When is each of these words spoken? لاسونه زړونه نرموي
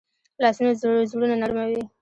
لاسونه 0.41 0.71
زړونه 1.09 1.35
نرموي 1.41 1.81